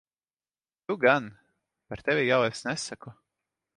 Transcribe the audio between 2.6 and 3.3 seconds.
nesaku.